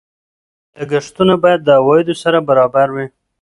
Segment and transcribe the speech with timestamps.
[0.77, 3.05] لګښتونه باید د عوایدو سره برابر وي.